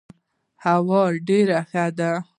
[0.65, 2.11] هوا ډيره ښه ده.